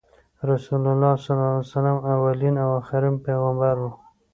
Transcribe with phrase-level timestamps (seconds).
[0.49, 1.13] رسول الله
[1.69, 1.73] ص
[2.19, 3.91] اولین او اخرین پیغمبر وو۔